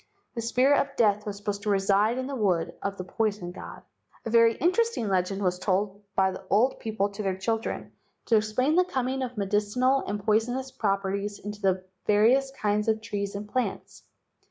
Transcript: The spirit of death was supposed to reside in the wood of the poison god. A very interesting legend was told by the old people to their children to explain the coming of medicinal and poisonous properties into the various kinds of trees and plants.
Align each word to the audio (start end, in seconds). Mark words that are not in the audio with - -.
The 0.33 0.41
spirit 0.41 0.81
of 0.81 0.95
death 0.95 1.27
was 1.27 1.37
supposed 1.37 1.61
to 1.61 1.69
reside 1.69 2.17
in 2.17 2.25
the 2.25 2.35
wood 2.35 2.73
of 2.81 2.97
the 2.97 3.03
poison 3.03 3.51
god. 3.51 3.83
A 4.25 4.31
very 4.31 4.55
interesting 4.55 5.07
legend 5.09 5.43
was 5.43 5.59
told 5.59 6.01
by 6.15 6.31
the 6.31 6.43
old 6.49 6.79
people 6.79 7.09
to 7.09 7.21
their 7.21 7.37
children 7.37 7.91
to 8.25 8.35
explain 8.35 8.73
the 8.73 8.83
coming 8.83 9.21
of 9.21 9.37
medicinal 9.37 10.03
and 10.07 10.19
poisonous 10.25 10.71
properties 10.71 11.37
into 11.37 11.61
the 11.61 11.85
various 12.07 12.49
kinds 12.49 12.87
of 12.87 12.99
trees 12.99 13.35
and 13.35 13.47
plants. 13.47 14.01